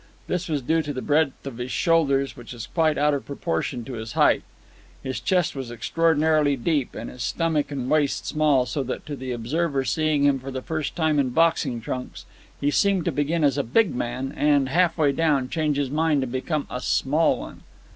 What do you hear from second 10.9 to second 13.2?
time in boxing trunks, he seemed to